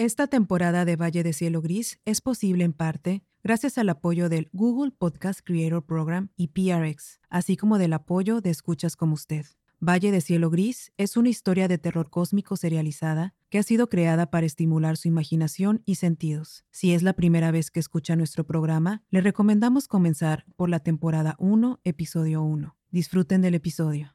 [0.00, 4.48] Esta temporada de Valle de Cielo Gris es posible en parte gracias al apoyo del
[4.54, 9.44] Google Podcast Creator Program y PRX, así como del apoyo de escuchas como usted.
[9.78, 14.30] Valle de Cielo Gris es una historia de terror cósmico serializada que ha sido creada
[14.30, 16.64] para estimular su imaginación y sentidos.
[16.70, 21.36] Si es la primera vez que escucha nuestro programa, le recomendamos comenzar por la temporada
[21.38, 22.74] 1, episodio 1.
[22.90, 24.14] Disfruten del episodio.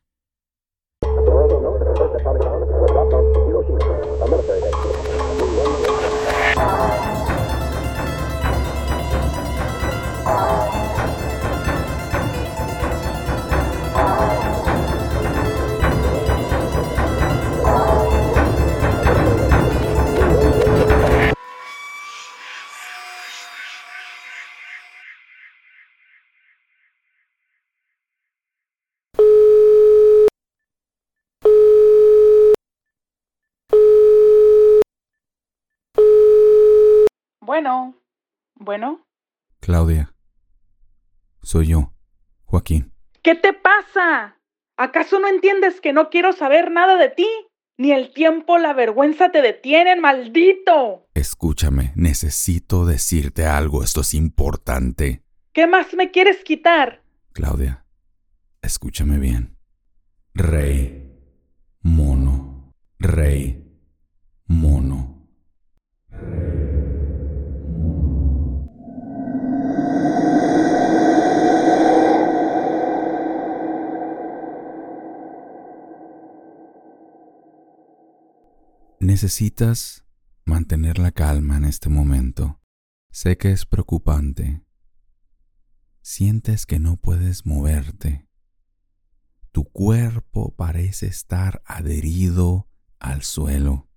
[37.46, 38.02] Bueno,
[38.56, 39.06] bueno.
[39.60, 40.12] Claudia,
[41.44, 41.94] soy yo,
[42.46, 42.92] Joaquín.
[43.22, 44.40] ¿Qué te pasa?
[44.78, 47.28] ¿Acaso no entiendes que no quiero saber nada de ti?
[47.78, 51.08] Ni el tiempo, la vergüenza te detienen, maldito.
[51.14, 55.22] Escúchame, necesito decirte algo, esto es importante.
[55.54, 57.04] ¿Qué más me quieres quitar?
[57.32, 57.86] Claudia,
[58.64, 59.56] escúchame bien.
[60.34, 61.14] Rey,
[61.82, 63.64] mono, rey,
[64.48, 65.15] mono,
[79.16, 80.04] Necesitas
[80.44, 82.60] mantener la calma en este momento.
[83.12, 84.62] Sé que es preocupante.
[86.02, 88.28] Sientes que no puedes moverte.
[89.54, 93.90] Tu cuerpo parece estar adherido al suelo.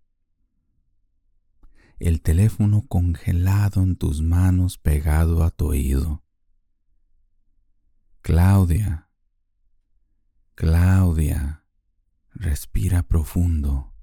[1.99, 6.23] El teléfono congelado en tus manos pegado a tu oído.
[8.21, 9.11] Claudia,
[10.55, 11.65] Claudia,
[12.31, 13.98] respira profundo.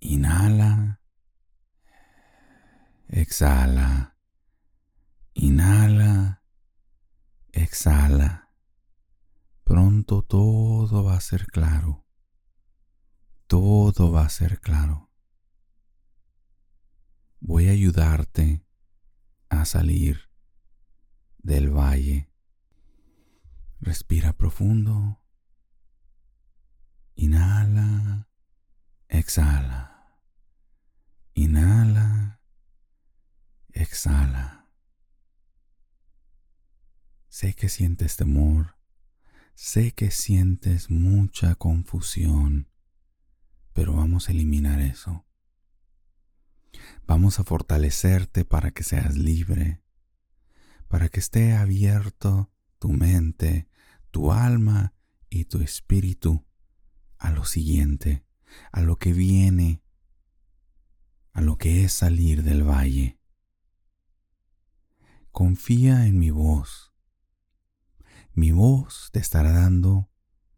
[0.00, 1.00] Inhala.
[3.08, 4.16] Exhala.
[5.34, 6.42] Inhala.
[7.52, 8.50] Exhala.
[9.64, 12.04] Pronto todo va a ser claro.
[13.46, 15.10] Todo va a ser claro.
[17.40, 18.64] Voy a ayudarte
[19.48, 20.30] a salir
[21.38, 22.30] del valle.
[23.80, 25.20] Respira profundo.
[27.16, 28.28] Inhala.
[29.08, 29.94] Exhala.
[31.34, 32.40] Inhala,
[33.72, 34.68] exhala.
[37.28, 38.76] Sé que sientes temor,
[39.54, 42.68] sé que sientes mucha confusión,
[43.72, 45.26] pero vamos a eliminar eso.
[47.06, 49.82] Vamos a fortalecerte para que seas libre,
[50.86, 53.68] para que esté abierto tu mente,
[54.12, 54.94] tu alma
[55.28, 56.46] y tu espíritu
[57.18, 58.24] a lo siguiente,
[58.72, 59.84] a lo que viene
[61.34, 63.20] a lo que es salir del valle.
[65.32, 66.92] Confía en mi voz.
[68.32, 70.10] Mi voz te estará dando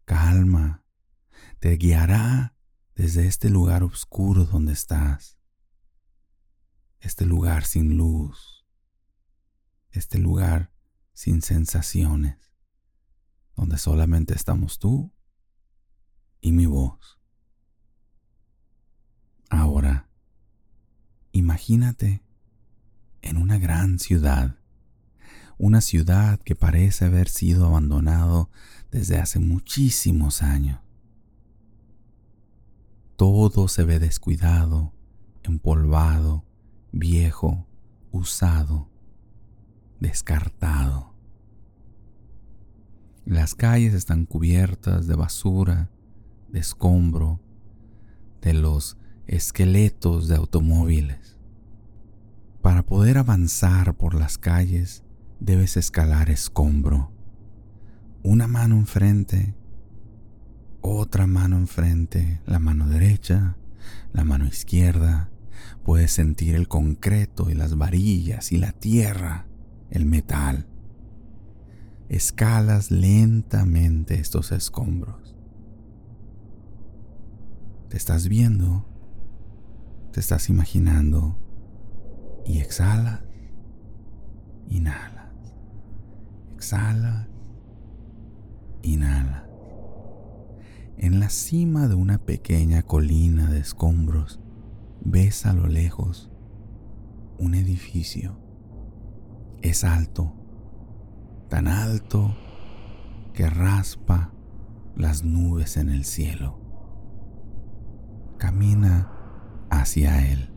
[0.05, 0.85] calma,
[1.59, 2.55] te guiará
[2.95, 5.39] desde este lugar oscuro donde estás,
[6.99, 8.65] este lugar sin luz,
[9.91, 10.71] este lugar
[11.13, 12.53] sin sensaciones,
[13.55, 15.11] donde solamente estamos tú
[16.39, 17.16] y mi voz.
[19.57, 20.07] Ahora,
[21.37, 22.23] Imagínate
[23.21, 24.55] en una gran ciudad,
[25.59, 28.49] una ciudad que parece haber sido abandonado
[28.89, 30.79] desde hace muchísimos años.
[33.17, 34.93] Todo se ve descuidado,
[35.43, 36.43] empolvado,
[36.91, 37.67] viejo,
[38.11, 38.89] usado,
[39.99, 41.13] descartado.
[43.25, 45.91] Las calles están cubiertas de basura,
[46.49, 47.39] de escombro,
[48.41, 51.37] de los esqueletos de automóviles.
[52.61, 55.03] Para poder avanzar por las calles
[55.39, 57.11] debes escalar escombro.
[58.23, 59.53] Una mano enfrente,
[60.81, 63.57] otra mano enfrente, la mano derecha,
[64.13, 65.29] la mano izquierda.
[65.83, 69.47] Puedes sentir el concreto y las varillas y la tierra,
[69.89, 70.67] el metal.
[72.09, 75.35] Escalas lentamente estos escombros.
[77.89, 78.85] Te estás viendo
[80.19, 81.37] estás imaginando
[82.45, 83.21] y exhalas,
[84.69, 85.31] inhalas,
[86.55, 87.27] exhalas,
[88.81, 89.43] inhalas.
[90.97, 94.39] En la cima de una pequeña colina de escombros
[95.01, 96.31] ves a lo lejos
[97.37, 98.39] un edificio.
[99.61, 100.33] Es alto,
[101.49, 102.35] tan alto
[103.33, 104.33] que raspa
[104.95, 106.59] las nubes en el cielo.
[108.37, 109.16] Camina
[109.69, 110.49] hacia él.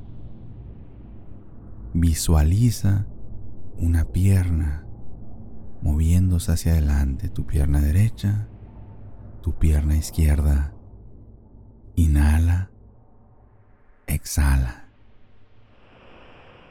[1.92, 3.06] Visualiza
[3.76, 4.86] una pierna
[5.82, 8.48] moviéndose hacia adelante, tu pierna derecha,
[9.42, 10.74] tu pierna izquierda.
[11.96, 12.70] Inhala,
[14.06, 14.88] exhala.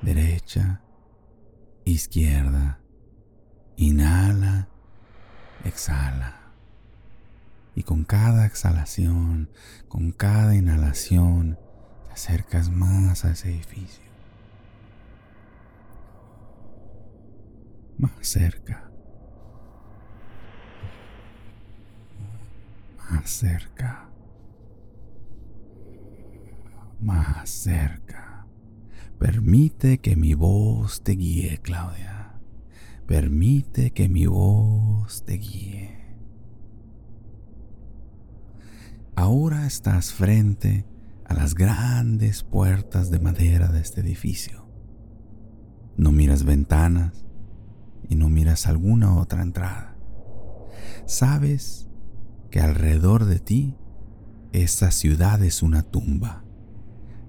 [0.02, 0.82] Derecha,
[1.86, 2.80] izquierda.
[3.76, 4.70] Inhala,
[5.64, 6.54] exhala.
[7.76, 9.50] Y con cada exhalación,
[9.88, 11.58] con cada inhalación,
[12.20, 14.04] acercas más a ese edificio.
[17.98, 18.92] Más cerca.
[23.10, 24.10] Más cerca.
[27.00, 28.46] Más cerca.
[29.18, 32.34] Permite que mi voz te guíe, Claudia.
[33.08, 35.98] Permite que mi voz te guíe.
[39.16, 40.86] Ahora estás frente
[41.34, 44.68] las grandes puertas de madera de este edificio.
[45.98, 47.26] No miras ventanas
[48.08, 49.96] y no miras alguna otra entrada.
[51.06, 51.90] Sabes
[52.50, 53.76] que alrededor de ti
[54.52, 56.44] esta ciudad es una tumba.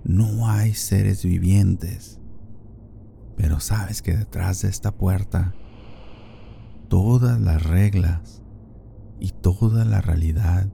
[0.05, 2.21] No hay seres vivientes.
[3.37, 5.55] Pero sabes que detrás de esta puerta
[6.89, 8.43] todas las reglas
[9.19, 10.69] y toda la realidad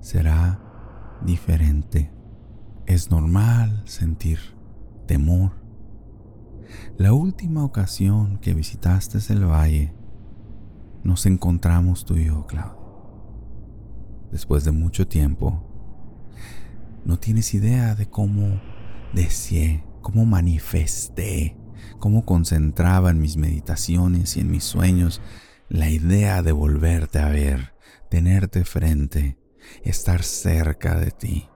[0.00, 0.60] será
[1.24, 2.12] diferente.
[2.90, 4.40] Es normal sentir
[5.06, 5.52] temor.
[6.98, 9.94] La última ocasión que visitaste el valle,
[11.04, 12.74] nos encontramos tú y yo, Claudio.
[14.32, 15.62] Después de mucho tiempo,
[17.04, 18.60] no tienes idea de cómo
[19.14, 21.56] deseé, cómo manifesté,
[22.00, 25.22] cómo concentraba en mis meditaciones y en mis sueños
[25.68, 27.72] la idea de volverte a ver,
[28.08, 29.38] tenerte frente,
[29.84, 31.50] estar cerca de ti.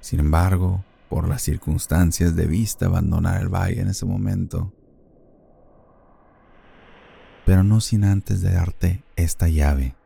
[0.00, 4.72] Sin embargo, por las circunstancias debiste abandonar el valle en ese momento.
[7.46, 9.96] Pero no sin antes de darte esta llave.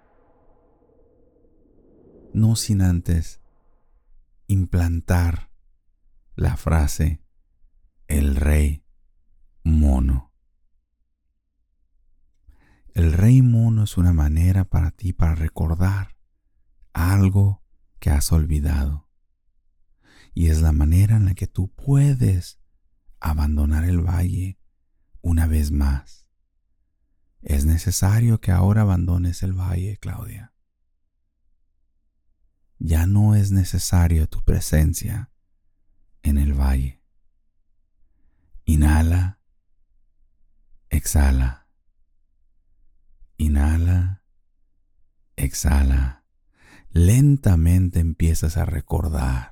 [2.32, 3.40] No sin antes
[4.46, 5.50] implantar
[6.36, 7.20] la frase
[8.06, 8.84] el rey
[9.64, 10.32] mono.
[12.94, 16.14] El rey mono es una manera para ti para recordar
[16.92, 17.62] algo
[17.98, 19.08] que has olvidado.
[20.34, 22.60] Y es la manera en la que tú puedes
[23.20, 24.58] abandonar el valle
[25.20, 26.26] una vez más.
[27.40, 30.54] Es necesario que ahora abandones el valle, Claudia.
[32.78, 35.30] Ya no es necesario tu presencia
[36.22, 37.02] en el valle.
[38.64, 39.40] Inhala,
[40.88, 41.68] exhala.
[43.36, 44.24] Inhala,
[45.36, 46.22] exhala
[46.92, 49.51] lentamente empiezas a recordar,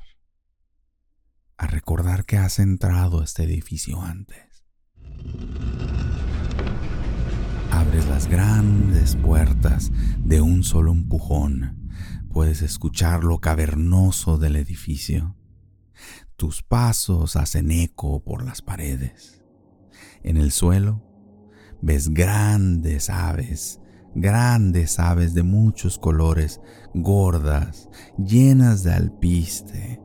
[1.60, 4.64] a recordar que has entrado a este edificio antes.
[7.70, 11.90] Abres las grandes puertas de un solo empujón.
[12.32, 15.36] Puedes escuchar lo cavernoso del edificio.
[16.36, 19.44] Tus pasos hacen eco por las paredes.
[20.22, 21.04] En el suelo
[21.82, 23.80] ves grandes aves
[24.14, 26.60] grandes aves de muchos colores,
[26.94, 27.88] gordas,
[28.18, 30.00] llenas de alpiste,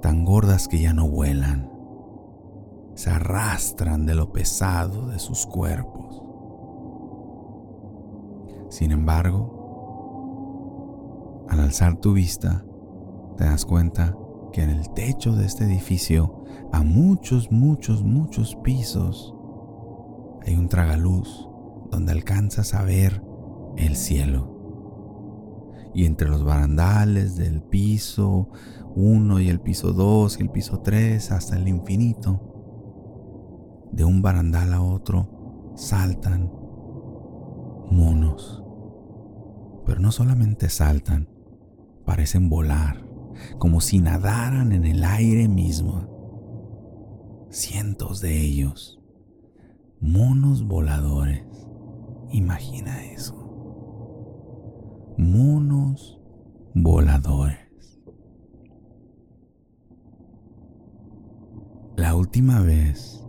[0.00, 1.70] tan gordas que ya no vuelan,
[2.94, 6.22] se arrastran de lo pesado de sus cuerpos.
[8.70, 9.58] Sin embargo,
[11.48, 12.64] al alzar tu vista,
[13.36, 14.16] te das cuenta
[14.52, 19.34] que en el techo de este edificio, a muchos, muchos, muchos pisos,
[20.44, 21.48] hay un tragaluz
[21.90, 23.22] donde alcanzas a ver
[23.76, 24.56] el cielo.
[25.94, 28.50] Y entre los barandales del piso
[28.94, 32.40] 1 y el piso 2 y el piso 3 hasta el infinito,
[33.92, 36.50] de un barandal a otro saltan
[37.90, 38.62] monos.
[39.86, 41.28] Pero no solamente saltan,
[42.04, 43.06] parecen volar,
[43.58, 46.16] como si nadaran en el aire mismo.
[47.50, 49.00] Cientos de ellos,
[50.00, 51.48] monos voladores
[52.30, 53.34] Imagina eso.
[55.16, 56.20] Monos
[56.74, 57.58] voladores.
[61.96, 63.24] La última vez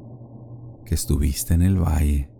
[0.85, 2.31] que estuviste en el valle,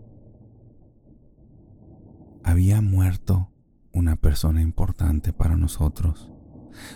[2.42, 3.52] había muerto
[3.92, 6.32] una persona importante para nosotros,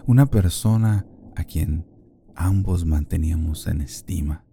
[0.07, 1.07] una persona
[1.37, 1.87] a quien
[2.35, 4.45] ambos manteníamos en estima.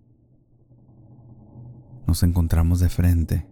[2.06, 3.50] Nos encontramos de frente,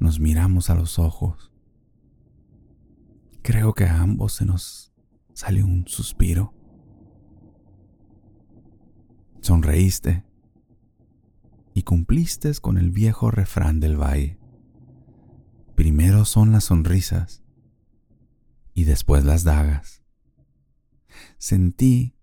[0.00, 1.52] nos miramos a los ojos.
[3.42, 4.94] Creo que a ambos se nos
[5.34, 6.57] salió un suspiro.
[9.48, 10.26] Sonreíste
[11.72, 14.38] y cumpliste con el viejo refrán del valle.
[15.74, 17.42] Primero son las sonrisas
[18.74, 20.02] y después las dagas.
[21.38, 22.14] Sentí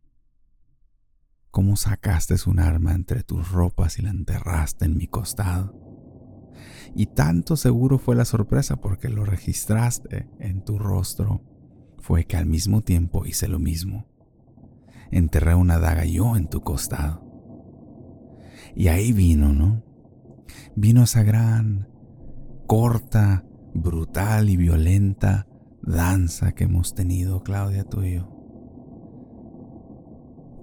[1.49, 5.73] cómo sacaste un arma entre tus ropas y la enterraste en mi costado.
[6.93, 11.41] Y tanto seguro fue la sorpresa porque lo registraste en tu rostro,
[11.97, 14.14] fue que al mismo tiempo hice lo mismo.
[15.11, 17.23] Enterré una daga yo en tu costado.
[18.75, 19.83] Y ahí vino, ¿no?
[20.75, 21.87] Vino esa gran,
[22.67, 25.47] corta, brutal y violenta
[25.81, 28.35] danza que hemos tenido, Claudia, tú y yo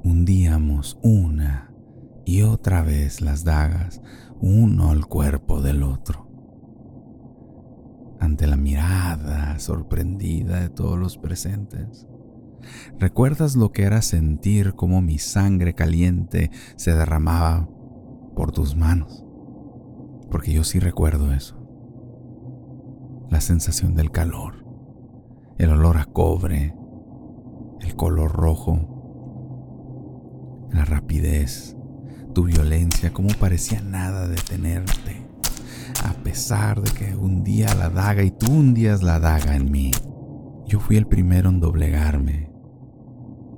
[0.05, 1.73] hundíamos una
[2.25, 4.01] y otra vez las dagas
[4.41, 6.29] uno al cuerpo del otro.
[8.19, 12.07] Ante la mirada sorprendida de todos los presentes,
[12.99, 17.69] ¿recuerdas lo que era sentir como mi sangre caliente se derramaba
[18.35, 19.25] por tus manos?
[20.31, 21.59] Porque yo sí recuerdo eso.
[23.31, 24.65] La sensación del calor,
[25.59, 26.75] el olor a cobre,
[27.81, 28.93] el color rojo
[30.73, 31.77] la rapidez,
[32.35, 35.27] tu violencia, como parecía nada detenerte,
[36.05, 39.91] a pesar de que hundía la daga y tú hundías la daga en mí.
[40.67, 42.52] Yo fui el primero en doblegarme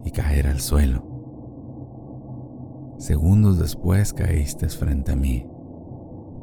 [0.04, 1.14] y caer al suelo.
[2.98, 5.46] Segundos después caíste frente a mí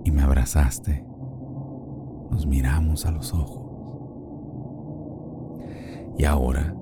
[0.04, 1.06] y me abrazaste.
[2.30, 3.62] Nos miramos a los ojos.
[6.18, 6.76] Y ahora,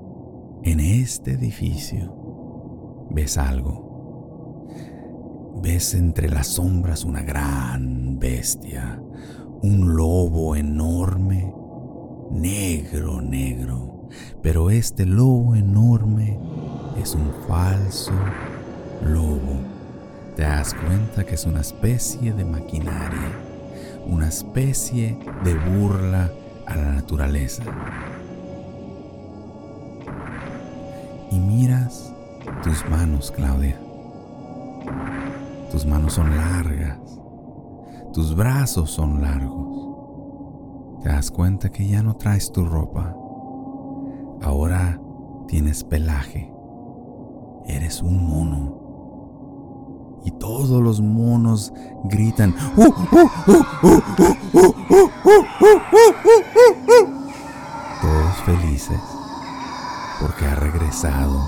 [0.64, 4.68] en este edificio, ves algo.
[5.62, 9.02] Ves entre las sombras una gran bestia,
[9.62, 11.54] un lobo enorme,
[12.32, 13.88] negro, negro.
[14.42, 16.39] Pero este lobo enorme
[17.01, 18.12] es un falso
[19.06, 19.60] lobo.
[20.36, 23.32] Te das cuenta que es una especie de maquinaria,
[24.08, 26.32] una especie de burla
[26.66, 27.63] a la naturaleza.
[31.32, 32.13] Y miras
[32.63, 33.80] tus manos, Claudia.
[35.72, 36.98] Tus manos son largas.
[38.13, 41.04] Tus brazos son largos.
[41.04, 43.16] Te das cuenta que ya no traes tu ropa.
[44.41, 45.00] Ahora
[45.48, 46.51] tienes pelaje.
[47.65, 48.79] Eres un mono.
[50.25, 51.74] Y todos los monos
[52.05, 52.53] gritan.
[58.01, 59.00] Todos felices
[60.19, 61.39] porque ha regresado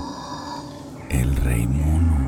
[1.10, 2.21] el rey mono.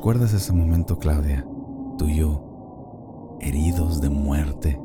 [0.00, 1.46] ¿Recuerdas ese momento, Claudia?
[1.98, 4.80] Tú y yo, heridos de muerte,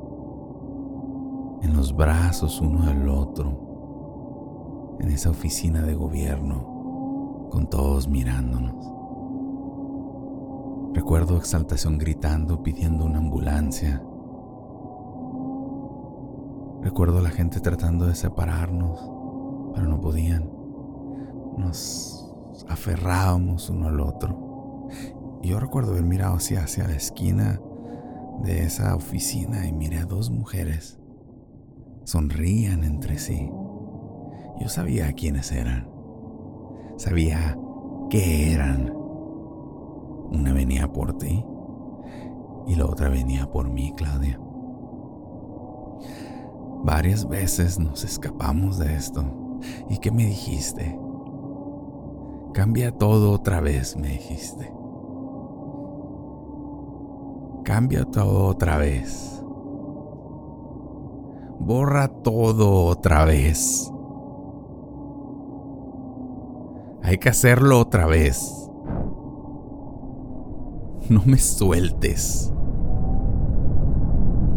[1.61, 8.75] en los brazos uno del otro, en esa oficina de gobierno, con todos mirándonos.
[10.93, 14.03] Recuerdo exaltación gritando, pidiendo una ambulancia.
[16.81, 18.99] Recuerdo la gente tratando de separarnos,
[19.73, 20.51] pero no podían.
[21.57, 22.35] Nos
[22.67, 24.54] aferrábamos uno al otro.
[25.45, 27.61] Yo recuerdo haber mirado hacia, hacia la esquina
[28.41, 30.99] de esa oficina y miré a dos mujeres.
[32.03, 33.51] Sonrían entre sí.
[34.59, 35.87] Yo sabía quiénes eran.
[36.97, 37.57] Sabía
[38.09, 38.91] qué eran.
[40.31, 41.45] Una venía por ti
[42.65, 44.39] y la otra venía por mí, Claudia.
[46.83, 49.59] Varias veces nos escapamos de esto.
[49.91, 50.99] ¿Y qué me dijiste?
[52.53, 54.71] Cambia todo otra vez, me dijiste.
[57.65, 59.43] Cambia todo otra vez.
[61.59, 63.91] Borra todo otra vez.
[67.01, 68.69] Hay que hacerlo otra vez.
[71.09, 72.53] No me sueltes.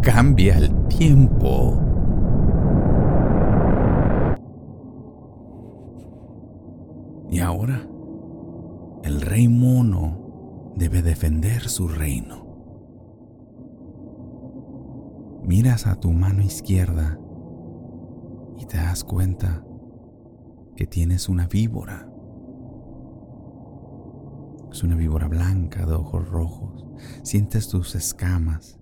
[0.02, 1.80] Cambia el tiempo.
[7.30, 7.80] Y ahora,
[9.02, 12.47] el rey mono debe defender su reino.
[15.48, 17.18] Miras a tu mano izquierda
[18.58, 19.64] y te das cuenta
[20.76, 22.06] que tienes una víbora.
[24.70, 26.84] Es una víbora blanca de ojos rojos.
[27.22, 28.78] Sientes tus escamas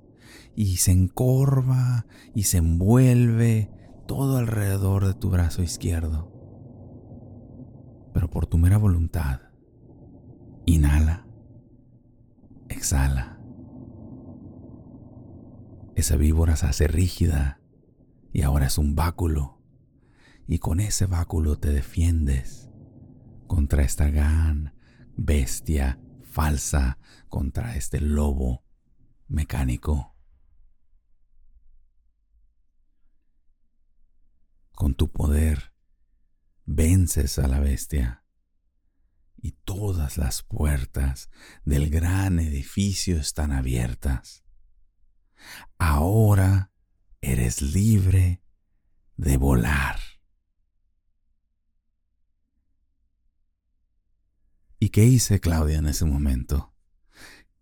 [0.56, 3.70] y se encorva y se envuelve
[4.08, 6.32] todo alrededor de tu brazo izquierdo.
[8.12, 9.38] Pero por tu mera voluntad,
[10.64, 11.28] inhala,
[12.68, 13.35] exhala.
[15.96, 17.58] Esa víbora se hace rígida
[18.30, 19.62] y ahora es un báculo.
[20.46, 22.68] Y con ese báculo te defiendes
[23.46, 24.74] contra esta gran
[25.16, 26.98] bestia falsa,
[27.30, 28.62] contra este lobo
[29.26, 30.14] mecánico.
[34.72, 35.72] Con tu poder
[36.66, 38.22] vences a la bestia
[39.38, 41.30] y todas las puertas
[41.64, 44.45] del gran edificio están abiertas.
[45.78, 46.70] Ahora
[47.20, 48.42] eres libre
[49.16, 49.98] de volar.
[54.78, 56.74] ¿Y qué hice Claudia en ese momento?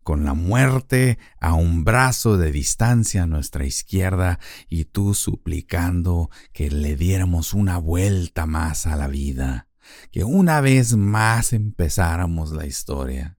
[0.02, 4.38] Con la muerte a un brazo de distancia a nuestra izquierda
[4.69, 9.69] y tú suplicando que le diéramos una vuelta más a la vida,
[10.11, 13.38] que una vez más empezáramos la historia.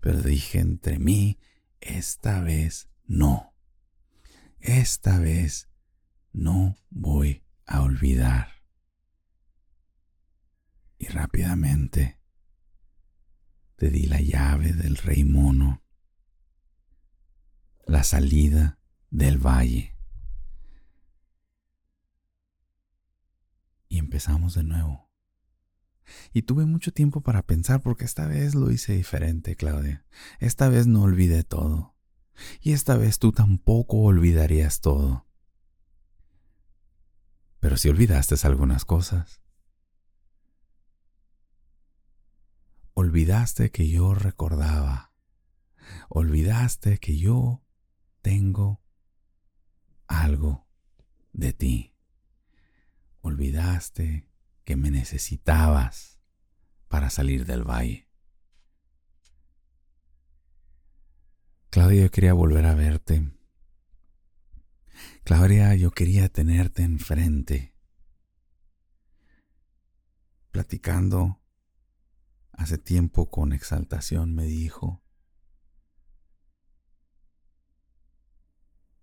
[0.00, 1.38] Pero dije entre mí,
[1.80, 3.54] esta vez no.
[4.60, 5.68] Esta vez
[6.32, 8.62] no voy a olvidar.
[10.98, 12.20] Y rápidamente
[13.76, 15.82] te di la llave del rey mono,
[17.86, 18.78] la salida
[19.10, 19.96] del valle.
[23.88, 25.08] Y empezamos de nuevo.
[26.32, 30.04] Y tuve mucho tiempo para pensar porque esta vez lo hice diferente, Claudia.
[30.40, 31.97] Esta vez no olvidé todo.
[32.60, 35.26] Y esta vez tú tampoco olvidarías todo.
[37.60, 39.42] Pero si olvidaste algunas cosas.
[42.94, 45.12] Olvidaste que yo recordaba.
[46.08, 47.62] Olvidaste que yo
[48.22, 48.82] tengo
[50.06, 50.66] algo
[51.32, 51.94] de ti.
[53.20, 54.28] Olvidaste
[54.64, 56.18] que me necesitabas
[56.88, 58.07] para salir del valle.
[61.70, 63.30] Claudia, yo quería volver a verte.
[65.22, 67.74] Claudia, yo quería tenerte enfrente,
[70.50, 71.42] platicando
[72.52, 75.02] hace tiempo con exaltación me dijo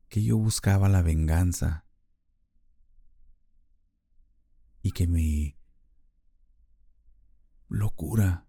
[0.10, 1.86] que yo buscaba la venganza
[4.82, 5.56] y que mi
[7.70, 8.48] locura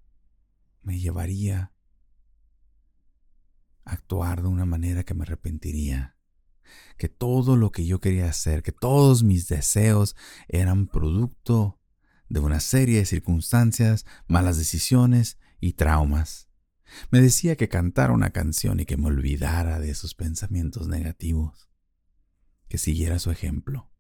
[0.82, 1.75] me llevaría
[3.86, 6.16] actuar de una manera que me arrepentiría,
[6.98, 10.16] que todo lo que yo quería hacer, que todos mis deseos
[10.48, 11.80] eran producto
[12.28, 16.48] de una serie de circunstancias, malas decisiones y traumas.
[17.10, 21.68] Me decía que cantara una canción y que me olvidara de esos pensamientos negativos,
[22.68, 23.90] que siguiera su ejemplo.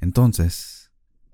[0.00, 0.83] Entonces,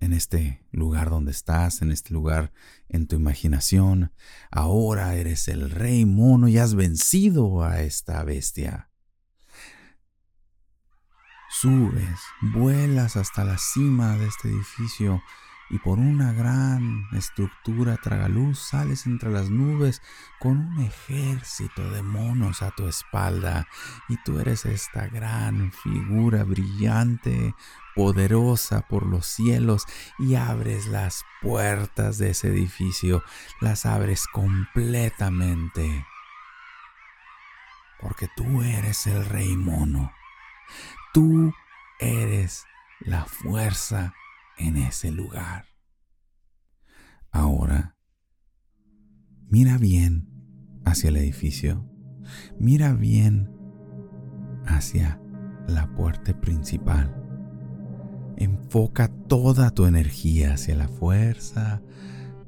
[0.00, 2.52] en este lugar donde estás, en este lugar
[2.88, 4.12] en tu imaginación,
[4.50, 8.90] ahora eres el rey mono y has vencido a esta bestia.
[11.50, 12.18] Subes,
[12.54, 15.20] vuelas hasta la cima de este edificio
[15.70, 20.02] y por una gran estructura tragaluz sales entre las nubes
[20.40, 23.68] con un ejército de monos a tu espalda.
[24.08, 27.54] Y tú eres esta gran figura brillante,
[27.94, 29.86] poderosa por los cielos
[30.18, 33.22] y abres las puertas de ese edificio,
[33.60, 36.04] las abres completamente.
[38.00, 40.12] Porque tú eres el rey mono.
[41.12, 41.52] Tú
[42.00, 42.64] eres
[43.00, 44.14] la fuerza
[44.60, 45.64] en ese lugar.
[47.30, 47.96] Ahora,
[49.48, 50.28] mira bien
[50.84, 51.86] hacia el edificio.
[52.58, 53.50] Mira bien
[54.66, 55.20] hacia
[55.66, 57.16] la puerta principal.
[58.36, 61.82] Enfoca toda tu energía hacia la fuerza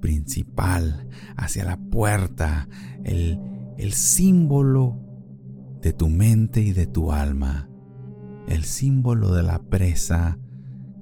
[0.00, 2.68] principal, hacia la puerta,
[3.04, 3.40] el,
[3.78, 5.00] el símbolo
[5.80, 7.68] de tu mente y de tu alma
[8.46, 10.38] el símbolo de la presa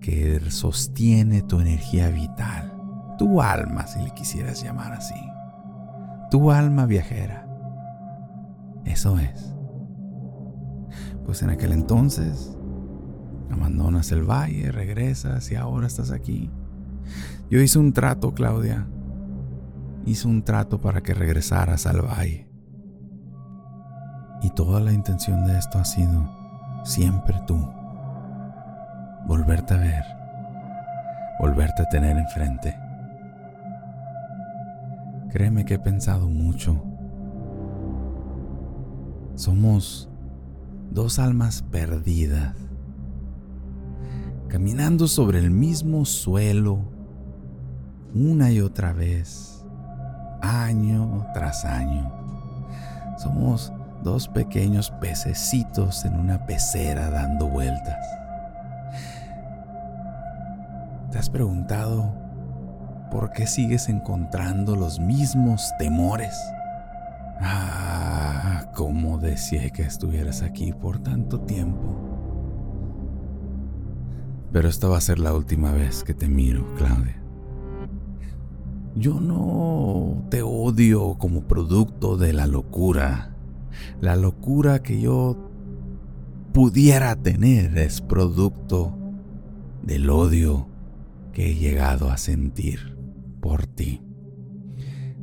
[0.00, 2.72] que sostiene tu energía vital,
[3.18, 5.20] tu alma si le quisieras llamar así,
[6.30, 7.46] tu alma viajera.
[8.84, 9.54] Eso es.
[11.24, 12.56] Pues en aquel entonces
[13.50, 16.50] abandonas el valle, regresas y ahora estás aquí.
[17.50, 18.86] Yo hice un trato, Claudia.
[20.06, 22.48] Hice un trato para que regresaras al valle.
[24.42, 26.28] Y toda la intención de esto ha sido
[26.84, 27.58] siempre tú,
[29.30, 30.04] volverte a ver,
[31.38, 32.76] volverte a tener enfrente.
[35.30, 36.82] Créeme que he pensado mucho
[39.36, 40.10] Somos
[40.90, 42.56] dos almas perdidas,
[44.48, 46.80] caminando sobre el mismo suelo
[48.12, 49.64] una y otra vez,
[50.42, 52.12] año tras año.
[53.16, 58.19] Somos dos pequeños pececitos en una pecera dando vueltas.
[61.20, 62.14] Has preguntado
[63.10, 66.34] por qué sigues encontrando los mismos temores?
[67.42, 71.94] Ah, cómo deseé que estuvieras aquí por tanto tiempo.
[74.50, 77.22] Pero esta va a ser la última vez que te miro, Claudia.
[78.96, 83.34] Yo no te odio como producto de la locura.
[84.00, 85.36] La locura que yo
[86.54, 88.96] pudiera tener es producto
[89.82, 90.69] del odio
[91.32, 92.96] que he llegado a sentir
[93.40, 94.02] por ti.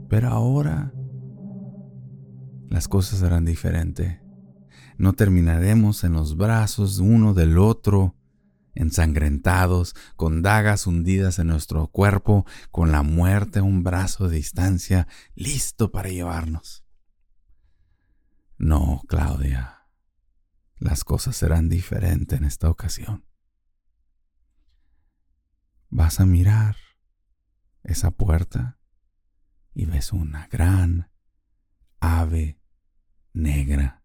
[0.10, 0.94] Pero ahora
[2.70, 4.20] las cosas serán diferentes.
[4.98, 8.16] No terminaremos en los brazos uno del otro,
[8.74, 15.08] ensangrentados, con dagas hundidas en nuestro cuerpo, con la muerte a un brazo de distancia,
[15.36, 16.84] listo para llevarnos.
[18.58, 19.88] No, Claudia,
[20.80, 23.27] las cosas serán diferentes en esta ocasión.
[25.90, 26.76] Vas a mirar
[27.84, 28.78] esa puerta
[29.74, 31.10] y ves una gran
[32.00, 32.60] ave
[33.34, 34.04] negra.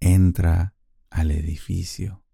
[0.00, 0.74] Entra
[1.08, 2.24] al edificio.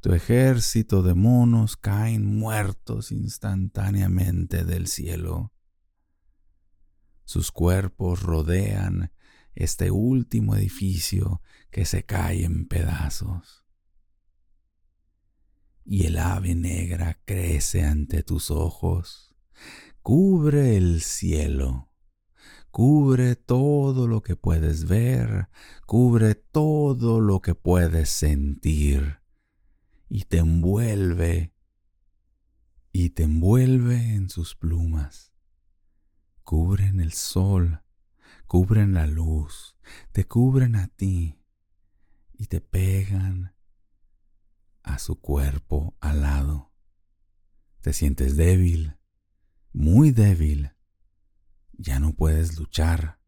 [0.00, 5.52] Tu ejército de monos caen muertos instantáneamente del cielo.
[7.24, 9.12] Sus cuerpos rodean
[9.54, 13.63] este último edificio que se cae en pedazos.
[15.94, 19.32] Y el ave negra crece ante tus ojos,
[20.02, 21.88] cubre el cielo.
[22.72, 25.50] Cubre todo lo que puedes ver,
[25.86, 29.20] cubre todo lo que puedes sentir.
[30.08, 31.54] Y te envuelve
[32.90, 35.32] y te envuelve en sus plumas.
[36.42, 37.84] Cubren el sol,
[38.48, 39.76] cubren la luz,
[40.10, 41.38] te cubren a ti.
[42.32, 43.53] Y te pegan
[44.84, 46.72] a su cuerpo alado.
[47.80, 48.96] Te sientes débil,
[49.72, 50.72] muy débil,
[51.72, 53.18] ya no puedes luchar.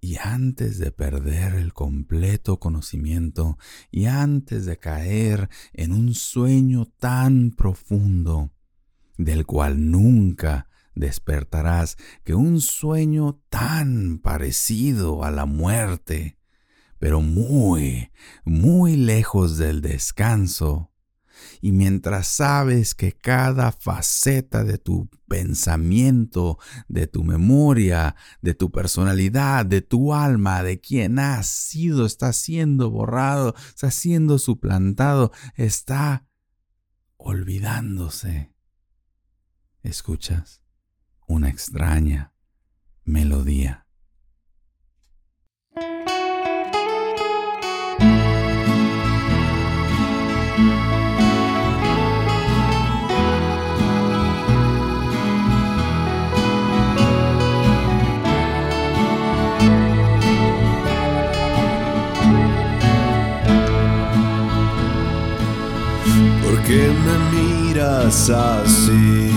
[0.00, 3.58] Y antes de perder el completo conocimiento
[3.90, 8.52] y antes de caer en un sueño tan profundo,
[9.16, 16.38] del cual nunca despertarás, que un sueño tan parecido a la muerte,
[17.02, 18.12] pero muy,
[18.44, 20.92] muy lejos del descanso,
[21.60, 29.66] y mientras sabes que cada faceta de tu pensamiento, de tu memoria, de tu personalidad,
[29.66, 36.28] de tu alma, de quien has sido, está siendo borrado, está siendo suplantado, está
[37.16, 38.54] olvidándose.
[39.82, 40.62] Escuchas
[41.26, 42.32] una extraña
[43.02, 43.88] melodía.
[66.66, 69.30] Que me miras así.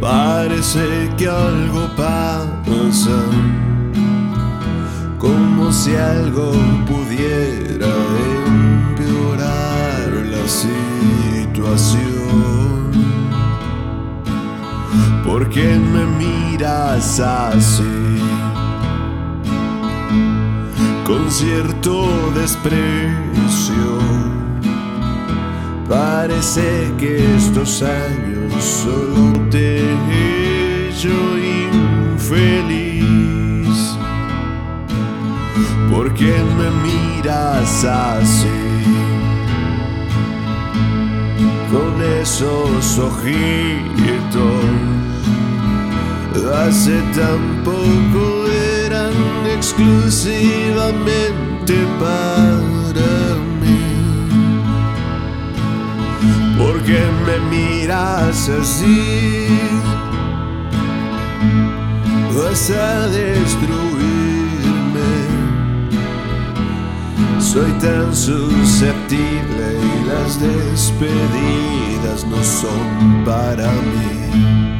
[0.00, 3.20] Parece que algo pasa,
[5.18, 6.52] como si algo
[6.86, 7.92] pudiera
[8.46, 10.76] empeorar la situación.
[15.24, 17.82] ¿Por qué me miras así?
[21.04, 24.35] Con cierto desprecio
[25.88, 31.08] Parece que estos años solo te he hecho
[32.16, 33.68] infeliz.
[35.88, 38.48] ¿Por qué me miras así?
[41.70, 44.64] Con esos ojitos.
[46.64, 48.24] Hace tan poco
[48.84, 49.14] eran
[49.56, 52.75] exclusivamente para
[56.86, 59.48] ¿Por qué me miras así?
[62.32, 63.80] Vas a destruirme.
[67.40, 74.75] Soy tan susceptible y las despedidas no son para mí.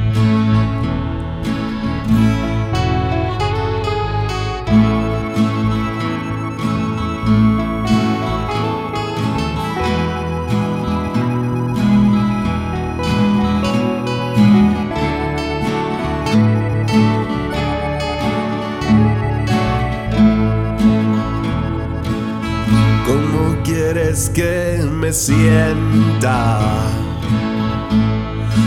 [25.16, 26.61] Sienta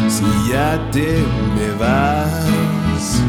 [0.08, 1.24] si ya te
[1.56, 3.22] me vas?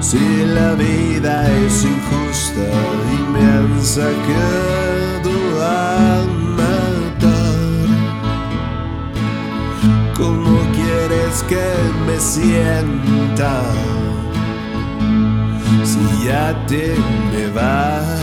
[0.00, 0.18] Si
[0.56, 2.66] la vida es injusta
[3.14, 6.24] y me han sacado a
[6.56, 7.60] matar,
[10.16, 11.66] ¿cómo quieres que
[12.06, 13.62] me sienta?
[15.84, 16.94] Si ya te
[17.32, 18.19] me vas,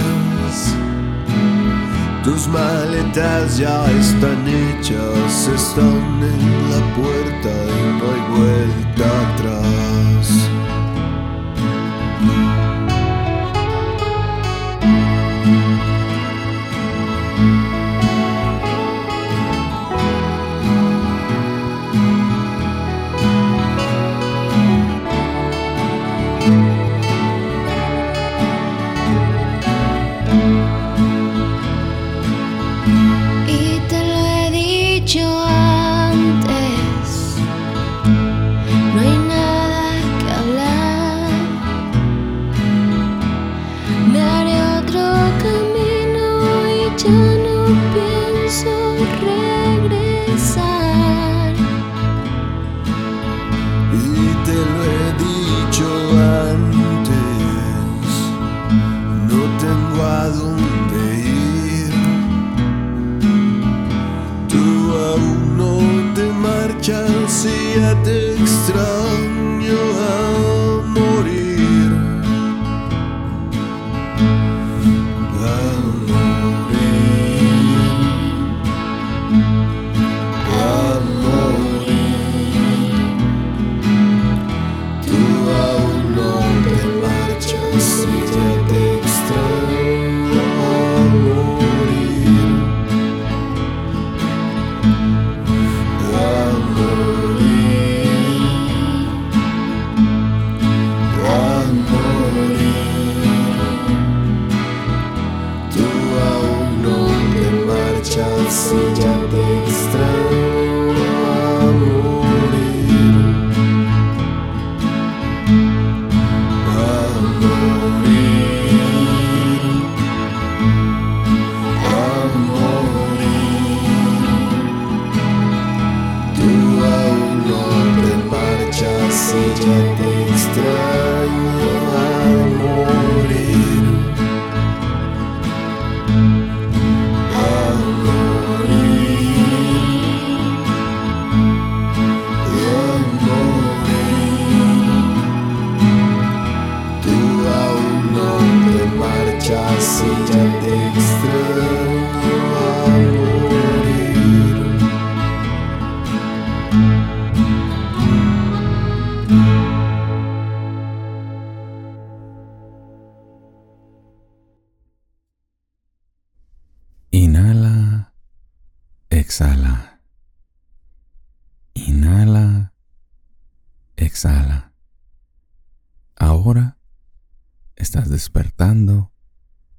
[2.27, 10.46] tus maletas ya están hechas, están en la puerta y no hay vuelta atrás.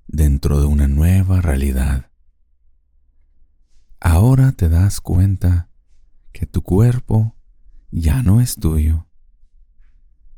[0.09, 2.11] Dentro de una nueva realidad.
[4.01, 5.69] Ahora te das cuenta
[6.33, 7.37] que tu cuerpo
[7.91, 9.07] ya no es tuyo,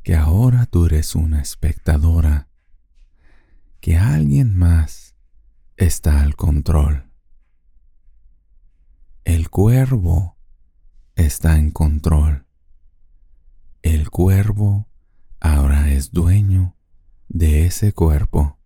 [0.02, 2.48] que ahora tú eres una espectadora,
[3.80, 5.14] que alguien más
[5.76, 7.10] está al control.
[9.24, 10.36] El cuervo
[11.16, 12.46] está en control.
[13.82, 14.88] El cuervo
[15.40, 16.76] ahora es dueño
[17.30, 18.58] de ese cuerpo.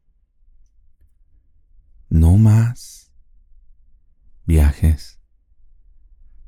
[2.08, 3.12] No más
[4.46, 5.20] viajes.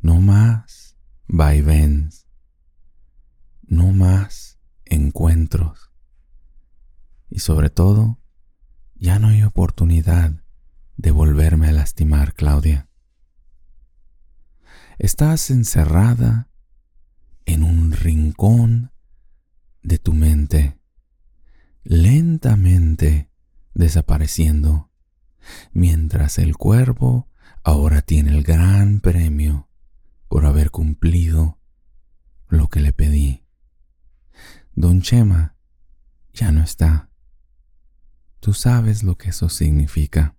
[0.00, 0.96] No más
[1.28, 2.26] vaivens.
[3.62, 5.92] No más encuentros.
[7.28, 8.18] Y sobre todo,
[8.94, 10.42] ya no hay oportunidad
[10.96, 12.88] de volverme a lastimar, Claudia.
[14.98, 16.48] Estás encerrada
[17.44, 18.90] en un rincón
[19.82, 20.75] de tu mente,
[21.88, 23.30] lentamente
[23.74, 24.90] desapareciendo,
[25.72, 27.28] mientras el cuervo
[27.62, 29.68] ahora tiene el gran premio
[30.28, 31.60] por haber cumplido
[32.48, 33.44] lo que le pedí.
[34.74, 35.54] Don Chema
[36.32, 37.08] ya no está.
[38.40, 40.34] Tú sabes lo que eso significa.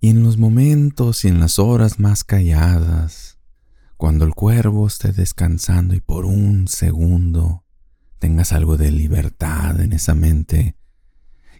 [0.00, 3.38] Y en los momentos y en las horas más calladas,
[3.98, 7.62] cuando el cuervo esté descansando y por un segundo
[8.22, 10.76] tengas algo de libertad en esa mente,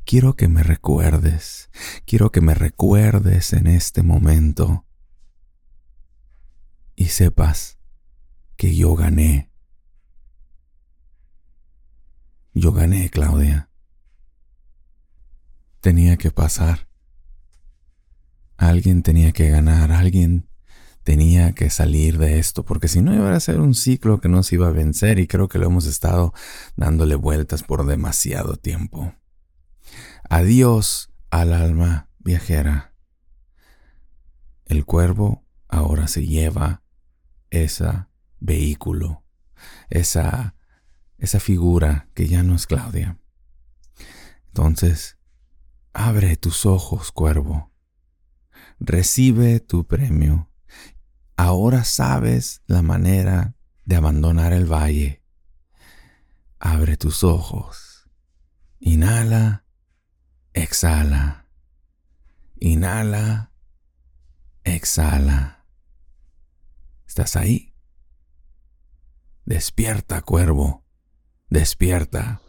[0.05, 1.71] quiero que me recuerdes,
[2.07, 4.87] quiero que me recuerdes en este momento
[6.95, 7.79] y sepas
[8.55, 9.51] que yo gané.
[12.55, 13.69] Yo gané, Claudia.
[15.81, 16.89] Tenía que pasar.
[18.57, 20.49] Alguien tenía que ganar, alguien
[21.03, 24.43] tenía que salir de esto, porque si no iba a ser un ciclo que no
[24.43, 26.33] se iba a vencer y creo que lo hemos estado
[26.77, 29.15] dándole vueltas por demasiado tiempo.
[30.29, 32.95] Adiós al alma viajera.
[34.65, 36.83] El cuervo ahora se lleva
[37.51, 38.07] ese
[38.39, 39.25] vehículo,
[39.91, 40.55] esa,
[41.19, 43.19] esa figura que ya no es Claudia.
[44.49, 45.19] Entonces,
[45.93, 47.73] abre tus ojos, cuervo.
[48.79, 50.52] Recibe tu premio
[51.45, 55.25] Ahora sabes la manera de abandonar el valle.
[56.61, 58.09] Abre tus ojos.
[58.79, 59.65] Inhala.
[60.53, 61.49] Exhala.
[62.61, 63.51] Inhala.
[64.63, 65.65] Exhala.
[67.09, 67.75] ¿Estás ahí?
[69.45, 70.85] Despierta, cuervo.
[71.51, 72.41] Despierta.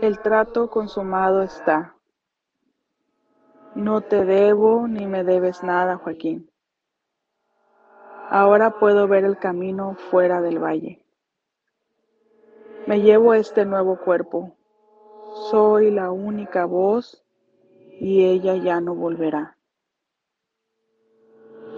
[0.00, 1.96] El trato consumado está.
[3.74, 6.53] No te debo ni me debes nada, Joaquín.
[8.36, 11.00] Ahora puedo ver el camino fuera del valle.
[12.84, 14.56] Me llevo este nuevo cuerpo.
[15.52, 17.24] Soy la única voz
[18.00, 19.56] y ella ya no volverá.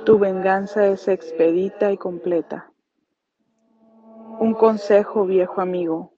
[0.07, 2.73] Tu venganza es expedita y completa.
[4.41, 6.15] Un consejo, viejo amigo.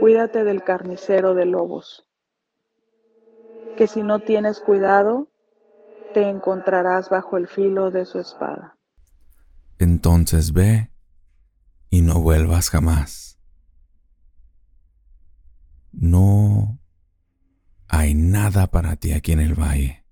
[0.00, 2.08] Cuídate del carnicero de lobos,
[3.76, 5.28] que si no tienes cuidado,
[6.14, 8.78] te encontrarás bajo el filo de su espada.
[9.78, 10.90] Entonces ve
[11.90, 13.38] y no vuelvas jamás.
[15.92, 16.78] No
[17.88, 20.04] hay nada para ti aquí en el valle.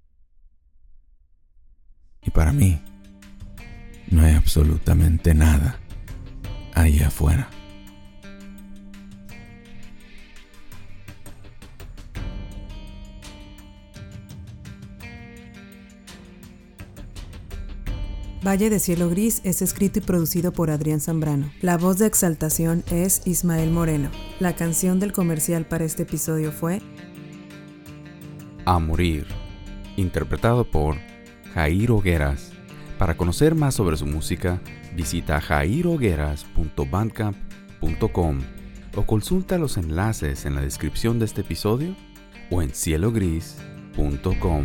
[2.22, 2.80] Y para mí,
[4.10, 5.78] no hay absolutamente nada
[6.74, 7.48] allá afuera.
[18.44, 21.52] Valle de Cielo Gris es escrito y producido por Adrián Zambrano.
[21.61, 24.11] La voz de exaltación es Ismael Moreno.
[24.40, 26.83] La canción del comercial para este episodio fue
[28.64, 29.28] A Morir,
[29.96, 30.96] interpretado por
[31.55, 32.50] Jair Hogueras.
[32.98, 34.61] Para conocer más sobre su música,
[34.96, 38.40] visita jairhogueras.bandcamp.com
[38.94, 41.94] o consulta los enlaces en la descripción de este episodio
[42.50, 44.64] o en cielogris.com.